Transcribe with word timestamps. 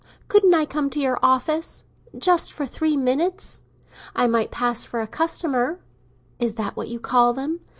Couldn't 0.29 0.55
I 0.55 0.65
come 0.65 0.89
to 0.89 0.99
your 0.99 1.19
office?—just 1.21 2.51
for 2.51 2.65
three 2.65 2.97
minutes? 2.97 3.61
I 4.15 4.25
might 4.25 4.49
pass 4.49 4.83
for 4.83 4.99
a 4.99 5.05
customer—is 5.05 6.55
that 6.55 6.75
what 6.75 6.87
you 6.87 6.99
call 6.99 7.33
them? 7.33 7.59